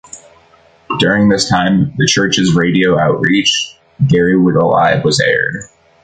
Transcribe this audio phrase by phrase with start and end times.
[0.97, 3.53] During this time the church's radio outreach,
[4.03, 5.65] "Garywood Alive," was aired.